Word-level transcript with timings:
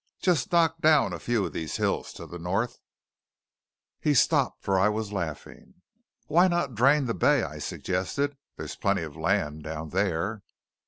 Just 0.19 0.51
knock 0.51 0.79
down 0.79 1.13
a 1.13 1.19
few 1.19 1.45
of 1.45 1.53
these 1.53 1.77
hills 1.77 2.11
to 2.13 2.25
the 2.25 2.39
north" 2.39 2.79
He 4.01 4.15
stopped, 4.15 4.63
for 4.63 4.79
I 4.79 4.89
was 4.89 5.13
laughing. 5.13 5.75
"Why 6.25 6.47
not 6.47 6.73
drain 6.73 7.05
the 7.05 7.13
bay?" 7.13 7.43
I 7.43 7.59
suggested. 7.59 8.35
"There's 8.57 8.73
a 8.73 8.79
plenty 8.79 9.03
of 9.03 9.15
land 9.15 9.61
down 9.61 9.89
there." 9.89 10.41